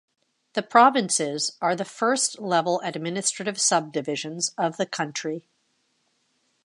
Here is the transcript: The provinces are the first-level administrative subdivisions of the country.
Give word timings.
The 0.53 0.63
provinces 0.63 1.55
are 1.61 1.75
the 1.75 1.85
first-level 1.85 2.79
administrative 2.83 3.61
subdivisions 3.61 4.51
of 4.57 4.77
the 4.77 4.87
country. 4.87 5.47